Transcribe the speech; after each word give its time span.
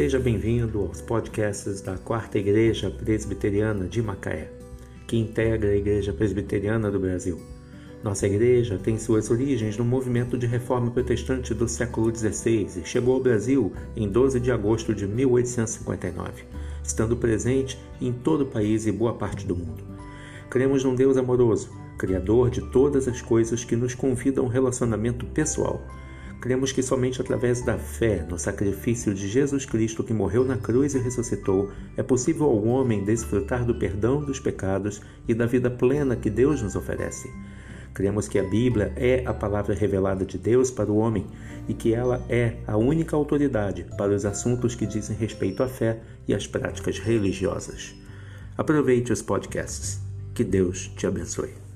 Seja 0.00 0.18
bem-vindo 0.18 0.80
aos 0.80 1.02
podcasts 1.02 1.82
da 1.82 1.98
Quarta 1.98 2.38
Igreja 2.38 2.90
Presbiteriana 2.90 3.86
de 3.86 4.00
Macaé, 4.00 4.50
que 5.06 5.14
integra 5.14 5.68
a 5.68 5.76
Igreja 5.76 6.10
Presbiteriana 6.10 6.90
do 6.90 6.98
Brasil. 6.98 7.38
Nossa 8.02 8.26
igreja 8.26 8.80
tem 8.82 8.98
suas 8.98 9.30
origens 9.30 9.76
no 9.76 9.84
movimento 9.84 10.38
de 10.38 10.46
reforma 10.46 10.90
protestante 10.90 11.52
do 11.52 11.68
século 11.68 12.10
XVI 12.16 12.80
e 12.80 12.86
chegou 12.86 13.12
ao 13.12 13.20
Brasil 13.20 13.74
em 13.94 14.08
12 14.08 14.40
de 14.40 14.50
agosto 14.50 14.94
de 14.94 15.06
1859, 15.06 16.44
estando 16.82 17.14
presente 17.14 17.78
em 18.00 18.10
todo 18.10 18.44
o 18.44 18.46
país 18.46 18.86
e 18.86 18.92
boa 18.92 19.12
parte 19.12 19.46
do 19.46 19.54
mundo. 19.54 19.84
Cremos 20.48 20.82
num 20.82 20.94
Deus 20.94 21.18
amoroso, 21.18 21.70
Criador 21.98 22.48
de 22.48 22.62
todas 22.70 23.06
as 23.06 23.20
coisas 23.20 23.64
que 23.64 23.76
nos 23.76 23.94
convida 23.94 24.40
a 24.40 24.44
um 24.44 24.48
relacionamento 24.48 25.26
pessoal 25.26 25.86
Cremos 26.40 26.72
que 26.72 26.82
somente 26.82 27.20
através 27.20 27.62
da 27.62 27.76
fé 27.76 28.24
no 28.26 28.38
sacrifício 28.38 29.12
de 29.12 29.28
Jesus 29.28 29.66
Cristo 29.66 30.02
que 30.02 30.14
morreu 30.14 30.42
na 30.42 30.56
cruz 30.56 30.94
e 30.94 30.98
ressuscitou 30.98 31.70
é 31.98 32.02
possível 32.02 32.46
ao 32.46 32.64
homem 32.64 33.04
desfrutar 33.04 33.62
do 33.62 33.74
perdão 33.74 34.24
dos 34.24 34.40
pecados 34.40 35.02
e 35.28 35.34
da 35.34 35.44
vida 35.44 35.70
plena 35.70 36.16
que 36.16 36.30
Deus 36.30 36.62
nos 36.62 36.74
oferece. 36.74 37.30
Cremos 37.92 38.26
que 38.26 38.38
a 38.38 38.42
Bíblia 38.42 38.90
é 38.96 39.22
a 39.26 39.34
palavra 39.34 39.74
revelada 39.74 40.24
de 40.24 40.38
Deus 40.38 40.70
para 40.70 40.90
o 40.90 40.96
homem 40.96 41.26
e 41.68 41.74
que 41.74 41.92
ela 41.92 42.24
é 42.28 42.56
a 42.66 42.76
única 42.76 43.14
autoridade 43.14 43.84
para 43.98 44.14
os 44.14 44.24
assuntos 44.24 44.74
que 44.74 44.86
dizem 44.86 45.16
respeito 45.16 45.62
à 45.62 45.68
fé 45.68 46.00
e 46.26 46.32
às 46.32 46.46
práticas 46.46 46.98
religiosas. 46.98 47.94
Aproveite 48.56 49.12
os 49.12 49.20
podcasts. 49.20 50.00
Que 50.32 50.44
Deus 50.44 50.88
te 50.96 51.06
abençoe. 51.06 51.69